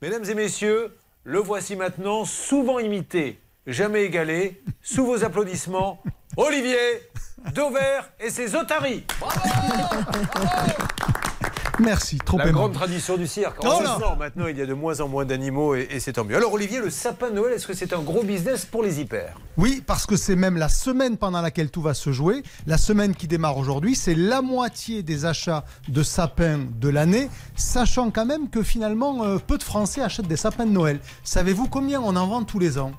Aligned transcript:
Mesdames 0.00 0.24
et 0.30 0.34
messieurs, 0.34 0.96
le 1.24 1.40
voici 1.40 1.74
maintenant, 1.74 2.24
souvent 2.24 2.78
imité, 2.78 3.40
jamais 3.66 4.04
égalé, 4.04 4.62
sous 4.80 5.04
vos 5.04 5.24
applaudissements, 5.24 6.00
Olivier 6.36 6.78
Dauvert 7.52 8.08
et 8.20 8.30
ses 8.30 8.54
otaries. 8.54 9.04
Merci, 11.80 12.18
trop 12.18 12.38
La 12.38 12.50
grande 12.50 12.72
tradition 12.72 13.16
du 13.16 13.26
cirque. 13.26 13.58
Oh 13.62 13.68
En 13.68 13.80
moment, 13.82 14.16
maintenant, 14.16 14.46
il 14.48 14.58
y 14.58 14.62
a 14.62 14.66
de 14.66 14.74
moins 14.74 15.00
en 15.00 15.08
moins 15.08 15.24
d'animaux 15.24 15.74
et, 15.76 15.86
et 15.90 16.00
c'est 16.00 16.14
tant 16.14 16.24
mieux. 16.24 16.36
Alors, 16.36 16.52
Olivier, 16.52 16.80
le 16.80 16.90
sapin 16.90 17.30
de 17.30 17.34
Noël, 17.36 17.52
est-ce 17.54 17.66
que 17.66 17.72
c'est 17.74 17.92
un 17.92 18.00
gros 18.00 18.22
business 18.24 18.64
pour 18.66 18.82
les 18.82 19.00
hyper? 19.00 19.34
Oui, 19.56 19.82
parce 19.86 20.04
que 20.06 20.16
c'est 20.16 20.34
même 20.36 20.56
la 20.56 20.68
semaine 20.68 21.16
pendant 21.16 21.40
laquelle 21.40 21.70
tout 21.70 21.82
va 21.82 21.94
se 21.94 22.10
jouer. 22.10 22.42
La 22.66 22.78
semaine 22.78 23.14
qui 23.14 23.28
démarre 23.28 23.56
aujourd'hui, 23.58 23.94
c'est 23.94 24.14
la 24.14 24.42
moitié 24.42 25.02
des 25.02 25.24
achats 25.24 25.64
de 25.88 26.02
sapins 26.02 26.58
de 26.80 26.88
l'année, 26.88 27.30
sachant 27.56 28.10
quand 28.10 28.26
même 28.26 28.48
que 28.50 28.62
finalement, 28.62 29.24
euh, 29.24 29.38
peu 29.38 29.56
de 29.58 29.62
Français 29.62 30.00
achètent 30.02 30.28
des 30.28 30.36
sapins 30.36 30.66
de 30.66 30.72
Noël. 30.72 30.98
Savez-vous 31.22 31.68
combien 31.68 32.00
on 32.00 32.16
en 32.16 32.26
vend 32.26 32.42
tous 32.44 32.58
les 32.58 32.78
ans? 32.78 32.92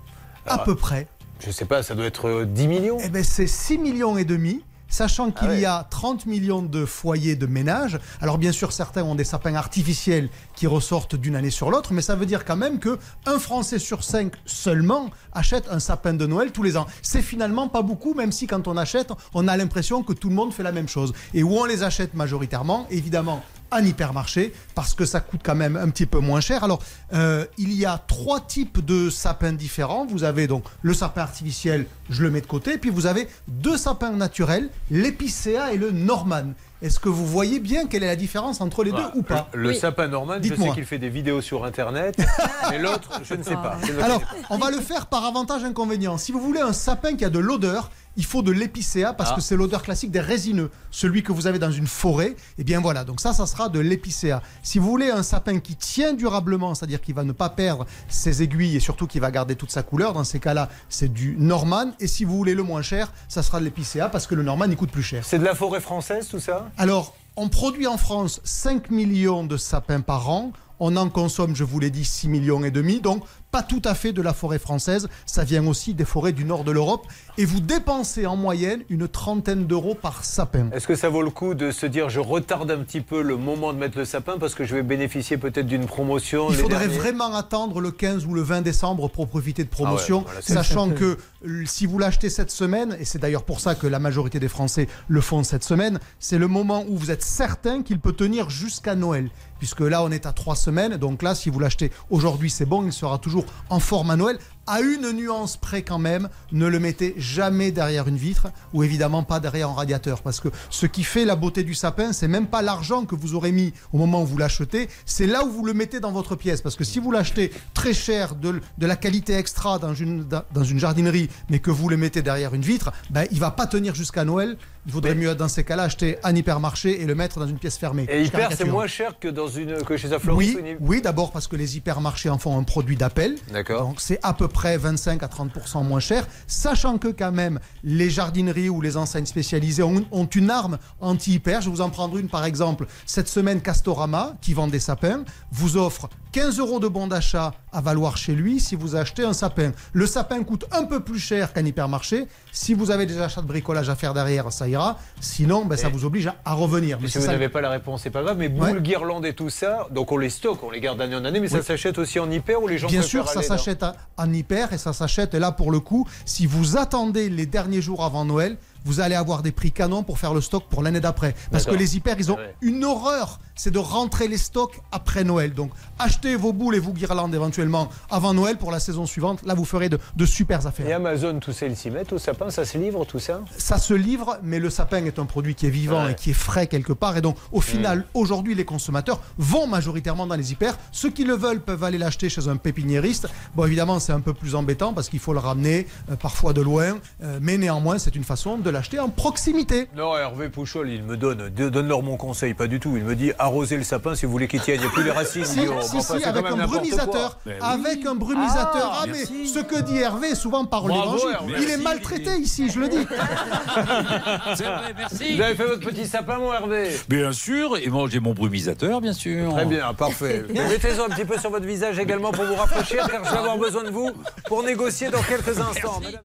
À 0.45 0.55
Ah. 0.55 0.57
peu 0.65 0.75
près. 0.75 1.07
Je 1.45 1.51
sais 1.51 1.65
pas, 1.65 1.83
ça 1.83 1.95
doit 1.95 2.05
être 2.05 2.27
euh, 2.27 2.45
10 2.45 2.67
millions 2.67 2.97
Eh 3.03 3.09
ben, 3.09 3.23
c'est 3.23 3.47
6 3.47 3.77
millions 3.77 4.17
et 4.17 4.25
demi. 4.25 4.63
Sachant 4.89 5.31
qu'il 5.31 5.49
Ah 5.49 5.55
y 5.55 5.65
a 5.65 5.87
30 5.89 6.25
millions 6.25 6.61
de 6.61 6.85
foyers 6.85 7.35
de 7.35 7.45
ménage. 7.45 7.99
Alors 8.21 8.37
bien 8.37 8.51
sûr, 8.51 8.73
certains 8.73 9.03
ont 9.03 9.15
des 9.15 9.23
sapins 9.23 9.55
artificiels 9.55 10.29
qui 10.55 10.67
ressortent 10.67 11.15
d'une 11.15 11.35
année 11.35 11.51
sur 11.51 11.69
l'autre, 11.69 11.93
mais 11.93 12.01
ça 12.01 12.15
veut 12.15 12.25
dire 12.25 12.43
quand 12.43 12.57
même 12.57 12.79
que 12.79 12.97
un 13.25 13.39
Français 13.39 13.79
sur 13.79 14.03
cinq 14.03 14.33
seulement 14.45 15.09
achète 15.31 15.67
un 15.69 15.79
sapin 15.79 16.13
de 16.13 16.25
Noël 16.25 16.51
tous 16.51 16.63
les 16.63 16.75
ans. 16.75 16.87
C'est 17.01 17.21
finalement 17.21 17.67
pas 17.67 17.83
beaucoup, 17.83 18.13
même 18.13 18.31
si 18.31 18.47
quand 18.47 18.67
on 18.67 18.77
achète, 18.77 19.11
on 19.33 19.47
a 19.47 19.55
l'impression 19.55 20.03
que 20.03 20.13
tout 20.13 20.29
le 20.29 20.35
monde 20.35 20.53
fait 20.53 20.63
la 20.63 20.71
même 20.71 20.87
chose. 20.87 21.13
Et 21.33 21.43
où 21.43 21.55
on 21.55 21.65
les 21.65 21.83
achète 21.83 22.15
majoritairement, 22.15 22.87
évidemment 22.89 23.43
en 23.71 23.83
hypermarché 23.83 24.53
parce 24.75 24.93
que 24.93 25.05
ça 25.05 25.19
coûte 25.19 25.41
quand 25.43 25.55
même 25.55 25.75
un 25.77 25.89
petit 25.89 26.05
peu 26.05 26.19
moins 26.19 26.41
cher. 26.41 26.63
Alors, 26.63 26.79
euh, 27.13 27.45
il 27.57 27.73
y 27.73 27.85
a 27.85 27.97
trois 28.07 28.39
types 28.41 28.83
de 28.83 29.09
sapins 29.09 29.53
différents. 29.53 30.05
Vous 30.05 30.23
avez 30.23 30.47
donc 30.47 30.63
le 30.81 30.93
sapin 30.93 31.21
artificiel, 31.21 31.85
je 32.09 32.23
le 32.23 32.31
mets 32.31 32.41
de 32.41 32.47
côté, 32.47 32.77
puis 32.77 32.89
vous 32.89 33.05
avez 33.05 33.27
deux 33.47 33.77
sapins 33.77 34.11
naturels, 34.11 34.69
l'épicéa 34.91 35.73
et 35.73 35.77
le 35.77 35.91
norman. 35.91 36.53
Est-ce 36.81 36.99
que 37.01 37.09
vous 37.09 37.25
voyez 37.25 37.59
bien 37.59 37.87
quelle 37.87 38.03
est 38.03 38.07
la 38.07 38.15
différence 38.15 38.61
entre 38.61 38.85
les 38.85 38.91
deux 38.91 39.03
ou 39.13 39.21
pas 39.21 39.49
Le, 39.53 39.63
le 39.63 39.73
sapin 39.73 40.07
Norman, 40.07 40.35
je 40.37 40.43
sais 40.43 40.49
Dites-moi. 40.51 40.73
qu'il 40.75 40.85
fait 40.85 40.97
des 40.97 41.09
vidéos 41.09 41.41
sur 41.41 41.65
Internet, 41.65 42.15
mais 42.69 42.77
l'autre, 42.79 43.19
je 43.23 43.33
ne 43.33 43.43
sais 43.43 43.55
pas. 43.55 43.77
Le 43.85 44.01
Alors, 44.01 44.21
on 44.49 44.57
va 44.57 44.71
le 44.71 44.79
faire 44.79 45.07
par 45.07 45.25
avantage-inconvénient. 45.25 46.17
Si 46.17 46.31
vous 46.31 46.39
voulez 46.39 46.61
un 46.61 46.71
sapin 46.71 47.17
qui 47.17 47.25
a 47.25 47.29
de 47.29 47.39
l'odeur, 47.39 47.91
il 48.17 48.25
faut 48.25 48.41
de 48.41 48.51
l'épicéa 48.51 49.13
parce 49.13 49.31
Ah. 49.31 49.35
que 49.35 49.41
c'est 49.41 49.55
l'odeur 49.55 49.81
classique 49.83 50.11
des 50.11 50.19
résineux. 50.19 50.69
Celui 50.91 51.23
que 51.23 51.31
vous 51.31 51.47
avez 51.47 51.59
dans 51.59 51.71
une 51.71 51.87
forêt, 51.87 52.35
et 52.57 52.63
bien 52.63 52.81
voilà. 52.81 53.03
Donc 53.05 53.21
ça, 53.21 53.31
ça 53.33 53.45
sera 53.45 53.69
de 53.69 53.79
l'épicéa. 53.79 54.41
Si 54.63 54.79
vous 54.79 54.89
voulez 54.89 55.09
un 55.09 55.23
sapin 55.23 55.59
qui 55.59 55.75
tient 55.75 56.13
durablement, 56.13 56.75
c'est-à-dire 56.75 56.99
qui 57.01 57.13
va 57.13 57.23
ne 57.23 57.31
pas 57.31 57.49
perdre 57.49 57.85
ses 58.09 58.41
aiguilles 58.43 58.75
et 58.75 58.79
surtout 58.79 59.07
qui 59.07 59.19
va 59.19 59.31
garder 59.31 59.55
toute 59.55 59.71
sa 59.71 59.83
couleur, 59.83 60.13
dans 60.13 60.23
ces 60.23 60.39
cas-là, 60.39 60.69
c'est 60.89 61.11
du 61.13 61.35
Norman. 61.39 61.91
Et 61.99 62.07
si 62.07 62.25
vous 62.25 62.35
voulez 62.35 62.55
le 62.55 62.63
moins 62.63 62.81
cher, 62.81 63.11
ça 63.27 63.43
sera 63.43 63.59
de 63.59 63.65
l'épicéa 63.65 64.09
parce 64.09 64.27
que 64.27 64.35
le 64.35 64.43
Norman, 64.43 64.65
il 64.69 64.75
coûte 64.75 64.91
plus 64.91 65.03
cher. 65.03 65.23
C'est 65.25 65.39
de 65.39 65.45
la 65.45 65.55
forêt 65.55 65.79
française, 65.81 66.27
tout 66.27 66.39
ça? 66.39 66.69
Alors, 66.77 67.15
on 67.35 67.47
produit 67.47 67.87
en 67.87 67.97
France 67.97 68.41
5 68.43 68.89
millions 68.91 69.45
de 69.45 69.55
sapins 69.55 70.01
par 70.01 70.29
an. 70.29 70.51
On 70.79 70.95
en 70.97 71.09
consomme, 71.09 71.55
je 71.55 71.63
vous 71.63 71.79
l'ai 71.79 71.89
dit, 71.91 72.05
6 72.05 72.27
millions 72.29 72.63
et 72.63 72.71
demi. 72.71 73.01
Donc, 73.01 73.23
pas 73.51 73.63
tout 73.63 73.81
à 73.83 73.95
fait 73.95 74.13
de 74.13 74.21
la 74.21 74.33
forêt 74.33 74.59
française. 74.59 75.09
Ça 75.25 75.43
vient 75.43 75.65
aussi 75.67 75.93
des 75.93 76.05
forêts 76.05 76.31
du 76.33 76.45
nord 76.45 76.63
de 76.63 76.71
l'Europe. 76.71 77.07
Et 77.37 77.45
vous 77.45 77.59
dépensez 77.59 78.25
en 78.27 78.35
moyenne 78.35 78.83
une 78.89 79.07
trentaine 79.07 79.65
d'euros 79.65 79.95
par 79.95 80.23
sapin. 80.23 80.69
Est-ce 80.71 80.87
que 80.87 80.95
ça 80.95 81.09
vaut 81.09 81.21
le 81.23 81.31
coup 81.31 81.53
de 81.55 81.71
se 81.71 81.85
dire 81.85 82.09
je 82.09 82.19
retarde 82.19 82.69
un 82.69 82.77
petit 82.79 83.01
peu 83.01 83.21
le 83.21 83.37
moment 83.37 83.73
de 83.73 83.77
mettre 83.79 83.97
le 83.97 84.05
sapin 84.05 84.37
parce 84.39 84.53
que 84.55 84.65
je 84.65 84.75
vais 84.75 84.83
bénéficier 84.83 85.37
peut-être 85.37 85.65
d'une 85.65 85.85
promotion 85.85 86.47
Il 86.49 86.55
faudrait 86.57 86.87
derniers 86.87 86.97
vraiment 86.99 87.33
attendre 87.35 87.81
le 87.81 87.91
15 87.91 88.25
ou 88.25 88.33
le 88.33 88.41
20 88.41 88.61
décembre 88.61 89.07
pour 89.09 89.27
profiter 89.27 89.63
de 89.63 89.69
promotion, 89.69 90.17
Ah 90.17 90.19
ouais, 90.19 90.25
voilà, 90.27 90.41
c'est- 90.41 90.53
sachant 90.53 90.89
que 90.91 91.17
euh, 91.47 91.63
si 91.65 91.85
vous 91.85 91.97
l'achetez 91.97 92.29
cette 92.29 92.51
semaine, 92.51 92.95
et 92.99 93.05
c'est 93.05 93.19
d'ailleurs 93.19 93.43
pour 93.43 93.59
ça 93.61 93.73
que 93.75 93.87
la 93.87 93.99
majorité 93.99 94.39
des 94.39 94.49
Français 94.49 94.87
le 95.07 95.21
font 95.21 95.43
cette 95.43 95.63
semaine, 95.63 95.99
c'est 96.19 96.37
le 96.37 96.47
moment 96.47 96.83
où 96.87 96.97
vous 96.97 97.09
êtes 97.11 97.23
certain 97.23 97.81
qu'il 97.83 97.99
peut 97.99 98.13
tenir 98.13 98.49
jusqu'à 98.49 98.95
Noël. 98.95 99.29
Puisque 99.59 99.81
là, 99.81 100.03
on 100.03 100.09
est 100.09 100.25
à 100.25 100.33
trois 100.33 100.55
semaines, 100.55 100.97
donc 100.97 101.21
là, 101.21 101.35
si 101.35 101.49
vous 101.49 101.59
l'achetez 101.59 101.91
aujourd'hui, 102.09 102.49
c'est 102.49 102.65
bon, 102.65 102.85
il 102.85 102.93
sera 102.93 103.19
toujours 103.19 103.45
en 103.69 103.79
forme 103.79 104.09
à 104.09 104.15
Noël. 104.15 104.39
À 104.71 104.81
une 104.81 105.11
nuance 105.13 105.57
près 105.57 105.81
quand 105.81 105.97
même, 105.97 106.29
ne 106.51 106.67
le 106.67 106.79
mettez 106.79 107.15
jamais 107.17 107.71
derrière 107.71 108.07
une 108.07 108.17
vitre 108.17 108.47
ou 108.73 108.83
évidemment 108.83 109.23
pas 109.23 109.39
derrière 109.39 109.69
un 109.69 109.73
radiateur. 109.73 110.21
Parce 110.21 110.39
que 110.39 110.49
ce 110.69 110.85
qui 110.85 111.03
fait 111.03 111.25
la 111.25 111.35
beauté 111.35 111.63
du 111.63 111.73
sapin, 111.73 112.13
c'est 112.13 112.27
même 112.27 112.45
pas 112.45 112.61
l'argent 112.61 113.05
que 113.05 113.15
vous 113.15 113.33
aurez 113.33 113.51
mis 113.51 113.73
au 113.93 113.97
moment 113.97 114.21
où 114.21 114.25
vous 114.27 114.37
l'achetez, 114.37 114.87
c'est 115.07 115.25
là 115.25 115.43
où 115.43 115.49
vous 115.49 115.65
le 115.65 115.73
mettez 115.73 115.99
dans 115.99 116.11
votre 116.11 116.35
pièce. 116.35 116.61
Parce 116.61 116.75
que 116.75 116.83
si 116.83 116.99
vous 116.99 117.11
l'achetez 117.11 117.51
très 117.73 117.93
cher, 117.95 118.35
de, 118.35 118.61
de 118.77 118.85
la 118.85 118.95
qualité 118.95 119.33
extra 119.33 119.79
dans 119.79 119.95
une, 119.95 120.23
dans 120.53 120.63
une 120.63 120.77
jardinerie, 120.79 121.29
mais 121.49 121.57
que 121.57 121.71
vous 121.71 121.89
le 121.89 121.97
mettez 121.97 122.21
derrière 122.21 122.53
une 122.53 122.61
vitre, 122.61 122.91
ben, 123.09 123.25
il 123.31 123.39
va 123.39 123.49
pas 123.49 123.65
tenir 123.65 123.95
jusqu'à 123.95 124.23
Noël. 124.23 124.55
Il 124.85 124.93
vaudrait 124.93 125.13
mieux, 125.15 125.35
dans 125.35 125.49
ces 125.49 125.63
cas-là, 125.63 125.83
acheter 125.83 126.17
un 126.23 126.35
hypermarché 126.35 127.01
et 127.01 127.05
le 127.05 127.13
mettre 127.13 127.39
dans 127.39 127.45
une 127.47 127.57
pièce 127.59 127.77
fermée. 127.77 128.07
Et 128.09 128.23
hyper, 128.23 128.51
c'est 128.53 128.63
moins 128.65 128.87
cher 128.87 129.19
que, 129.19 129.27
dans 129.27 129.47
une, 129.47 129.73
que 129.83 129.97
chez 129.97 130.11
un 130.13 130.17
Oui, 130.29 130.55
ou 130.55 130.65
une- 130.65 130.77
oui 130.79 131.01
d'abord 131.01 131.31
parce 131.31 131.47
que 131.47 131.55
les 131.55 131.77
hypermarchés 131.77 132.29
en 132.29 132.37
font 132.37 132.57
un 132.57 132.63
produit 132.63 132.95
d'appel. 132.95 133.35
D'accord. 133.51 133.81
Donc 133.81 134.01
c'est 134.01 134.19
à 134.23 134.33
peu 134.33 134.47
près 134.47 134.58
25 134.67 135.23
à 135.23 135.27
30% 135.27 135.83
moins 135.85 135.99
cher, 135.99 136.25
sachant 136.47 136.97
que 136.97 137.07
quand 137.07 137.31
même 137.31 137.59
les 137.83 138.09
jardineries 138.09 138.69
ou 138.69 138.81
les 138.81 138.97
enseignes 138.97 139.25
spécialisées 139.25 139.83
ont, 139.83 140.03
ont 140.11 140.25
une 140.25 140.49
arme 140.49 140.77
anti-hyper. 140.99 141.61
Je 141.61 141.69
vais 141.69 141.75
vous 141.75 141.81
en 141.81 141.89
prendre 141.89 142.17
une 142.17 142.27
par 142.27 142.45
exemple. 142.45 142.85
Cette 143.05 143.27
semaine, 143.27 143.61
Castorama, 143.61 144.35
qui 144.41 144.53
vend 144.53 144.67
des 144.67 144.79
sapins, 144.79 145.23
vous 145.51 145.77
offre 145.77 146.09
15 146.31 146.59
euros 146.59 146.79
de 146.79 146.87
bon 146.87 147.07
d'achat 147.07 147.53
à 147.71 147.81
valoir 147.81 148.15
chez 148.17 148.33
lui 148.35 148.59
si 148.59 148.75
vous 148.75 148.95
achetez 148.95 149.23
un 149.23 149.33
sapin. 149.33 149.71
Le 149.93 150.05
sapin 150.05 150.43
coûte 150.43 150.65
un 150.71 150.83
peu 150.85 150.99
plus 150.99 151.17
cher 151.19 151.53
qu'un 151.53 151.65
hypermarché. 151.65 152.27
Si 152.51 152.73
vous 152.75 152.91
avez 152.91 153.05
des 153.07 153.19
achats 153.19 153.41
de 153.41 153.47
bricolage 153.47 153.89
à 153.89 153.95
faire 153.95 154.13
derrière, 154.13 154.51
ça 154.51 154.67
ira. 154.67 154.97
Sinon, 155.21 155.65
ben, 155.65 155.75
ça 155.75 155.89
vous 155.89 156.05
oblige 156.05 156.27
à, 156.27 156.35
à 156.45 156.53
revenir. 156.53 156.99
Mais 157.01 157.07
Si 157.07 157.17
vous 157.17 157.25
n'avez 157.27 157.49
pas 157.49 157.61
la 157.61 157.69
réponse, 157.71 158.01
c'est 158.03 158.09
pas 158.11 158.21
grave. 158.21 158.37
Mais 158.37 158.49
boules, 158.49 158.69
Ouais. 158.69 158.81
guirlandes 158.81 159.25
et 159.25 159.33
tout 159.33 159.49
ça, 159.49 159.87
donc 159.91 160.11
on 160.11 160.17
les 160.17 160.29
stocke, 160.29 160.61
on 160.63 160.69
les 160.69 160.79
garde 160.81 160.99
d'année 160.99 161.15
en 161.15 161.25
année, 161.25 161.39
mais 161.39 161.47
ça 161.47 161.63
s'achète 161.63 161.97
aussi 161.97 162.19
en 162.19 162.29
hyper 162.29 162.61
ou 162.61 162.67
les 162.67 162.77
gens 162.77 162.87
Bien 162.87 163.01
sûr, 163.01 163.27
ça 163.27 163.41
s'achète 163.41 163.83
en 164.17 164.31
hyper 164.33 164.48
et 164.51 164.77
ça 164.77 164.93
s'achète 164.93 165.35
là 165.35 165.51
pour 165.51 165.71
le 165.71 165.79
coup. 165.79 166.07
Si 166.25 166.45
vous 166.47 166.75
attendez 166.77 167.29
les 167.29 167.45
derniers 167.45 167.81
jours 167.81 168.03
avant 168.03 168.25
Noël, 168.25 168.57
vous 168.85 168.99
allez 168.99 169.15
avoir 169.15 169.41
des 169.43 169.51
prix 169.51 169.71
canons 169.71 170.03
pour 170.03 170.19
faire 170.19 170.33
le 170.33 170.41
stock 170.41 170.63
pour 170.69 170.83
l'année 170.83 170.99
d'après. 170.99 171.35
Parce 171.51 171.65
que 171.65 171.75
les 171.75 171.95
hyper, 171.97 172.15
ils 172.19 172.31
ont 172.31 172.37
Ouais. 172.37 172.55
une 172.61 172.83
horreur, 172.85 173.39
c'est 173.55 173.71
de 173.71 173.79
rentrer 173.79 174.27
les 174.27 174.37
stocks 174.37 174.79
après 174.91 175.23
Noël. 175.23 175.53
Donc 175.53 175.71
achetez 175.97 176.35
vos 176.35 176.53
boules 176.53 176.75
et 176.75 176.79
vos 176.79 176.91
guirlandes 176.93 177.35
éventuellement 177.35 177.89
avant 178.09 178.33
Noël 178.33 178.57
pour 178.57 178.71
la 178.71 178.79
saison 178.79 179.05
suivante. 179.05 179.41
Là, 179.45 179.53
vous 179.53 179.65
ferez 179.65 179.89
de, 179.89 179.99
de 180.15 180.25
super 180.25 180.65
affaires. 180.65 180.87
Et 180.87 180.93
Amazon, 180.93 181.39
tout 181.39 181.51
ça, 181.51 181.65
ils 181.65 181.75
s'y 181.75 181.89
mettent 181.89 182.13
au 182.13 182.17
sapin, 182.17 182.49
ça 182.49 182.65
se 182.65 182.77
livre, 182.77 183.03
tout 183.05 183.19
ça? 183.19 183.41
Ça 183.57 183.77
se 183.77 183.93
livre, 183.93 184.37
mais 184.43 184.59
le 184.59 184.69
sapin 184.69 185.03
est 185.05 185.19
un 185.19 185.25
produit 185.25 185.55
qui 185.55 185.65
est 185.67 185.69
vivant 185.71 186.05
Ouais. 186.05 186.11
et 186.13 186.15
qui 186.15 186.29
est 186.31 186.33
frais 186.33 186.67
quelque 186.67 186.93
part. 186.93 187.17
Et 187.17 187.21
donc, 187.21 187.35
au 187.51 187.61
final, 187.61 188.05
aujourd'hui, 188.13 188.55
les 188.55 188.65
consommateurs 188.65 189.19
vont 189.37 189.67
majoritairement 189.67 190.25
dans 190.27 190.35
les 190.35 190.51
hyper. 190.51 190.77
Ceux 190.91 191.09
qui 191.09 191.23
le 191.25 191.35
veulent 191.35 191.61
peuvent 191.61 191.83
aller 191.83 191.97
l'acheter 191.97 192.29
chez 192.29 192.47
un 192.47 192.55
pépiniériste. 192.57 193.27
Bon, 193.55 193.65
évidemment, 193.65 193.99
c'est 193.99 194.13
un 194.13 194.21
peu 194.21 194.33
plus 194.33 194.55
embêtant 194.55 194.93
parce 194.93 195.09
qu'il 195.09 195.19
faut 195.19 195.33
le 195.33 195.39
ramener 195.39 195.87
euh, 196.09 196.15
parfois 196.15 196.53
de 196.53 196.61
loin. 196.61 196.97
Euh, 197.23 197.39
mais 197.41 197.57
néanmoins, 197.57 197.97
c'est 197.99 198.15
une 198.15 198.23
façon 198.23 198.57
de 198.57 198.68
l'acheter 198.71 198.99
en 198.99 199.09
proximité. 199.09 199.87
Non, 199.95 200.15
Hervé 200.17 200.49
Pouchol, 200.49 200.89
il 200.89 201.03
me 201.03 201.17
donne, 201.17 201.49
donne-leur 201.49 202.01
mon 202.03 202.17
conseil, 202.17 202.53
pas 202.53 202.67
du 202.67 202.79
tout. 202.79 202.97
Il 202.97 203.03
me 203.03 203.15
dit 203.15 203.31
arrosez 203.39 203.77
le 203.77 203.83
sapin 203.83 204.15
si 204.15 204.25
vous 204.25 204.31
voulez 204.31 204.47
qu'il 204.47 204.61
tienne, 204.61 204.77
il 204.77 204.81
n'y 204.81 204.87
a 204.87 204.89
plus 204.89 205.03
les 205.03 205.11
racines. 205.11 205.45
Si, 205.45 205.61
oh, 205.67 206.13
avec 206.25 206.45
un 206.45 206.67
brumisateur. 206.67 207.39
Avec 207.61 208.05
un 208.05 208.15
brumisateur. 208.15 208.99
Ah, 209.01 209.05
mais 209.07 209.25
ce 209.25 209.59
que 209.59 209.81
dit 209.81 209.97
Hervé, 209.97 210.35
souvent 210.35 210.65
par 210.65 210.87
l'évangile. 210.87 211.37
Il 211.47 211.53
est 211.63 211.67
Merci, 211.67 211.83
maltraité 211.83 212.31
ici, 212.37 212.69
je 212.69 212.79
le 212.79 212.87
dis. 212.89 212.97
C'est 214.55 214.63
vrai, 214.63 214.93
merci. 214.97 215.35
Vous 215.35 215.41
avez 215.41 215.55
fait 215.55 215.65
votre 215.65 215.87
petit 215.87 216.07
sapin, 216.07 216.37
mon 216.37 216.53
Hervé 216.53 216.89
Bien 217.07 217.31
sûr, 217.31 217.77
et 217.77 217.87
moi 217.87 218.07
j'ai 218.11 218.19
mon 218.19 218.33
brumisateur, 218.33 219.01
bien 219.01 219.13
sûr. 219.13 219.53
Très 219.53 219.65
bien, 219.65 219.93
parfait. 219.93 220.45
Mettez-en 220.49 221.05
un 221.05 221.09
petit 221.09 221.25
peu 221.25 221.37
sur 221.37 221.49
votre 221.49 221.65
visage 221.65 221.99
également 221.99 222.31
pour 222.31 222.45
vous 222.45 222.55
rafraîchir, 222.55 223.07
car 223.09 223.23
je 223.25 223.31
vais 223.31 223.37
avoir 223.37 223.57
besoin 223.57 223.83
de 223.83 223.89
vous 223.89 224.11
pour 224.45 224.63
négocier 224.63 225.09
dans 225.09 225.21
quelques 225.21 225.59
instants. 225.59 226.01